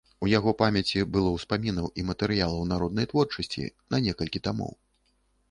[0.25, 4.73] У яго памяці было ўспамінаў і матэрыялаў народнай творчасці на некалькі тамоў.